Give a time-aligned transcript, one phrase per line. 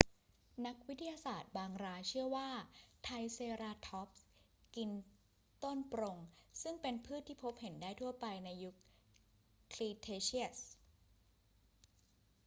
[0.65, 2.49] นักวิทยาศาสตร์บางรายเชื่อว่า
[3.03, 4.25] ไทรเซราทอปส์
[4.75, 4.89] กิน
[5.63, 6.17] ต้นปรง
[6.61, 8.75] ซึ่งเป็นพืชที่พบเห็นได้ทั่วไปในยุค
[9.73, 10.59] ครีเทเชียส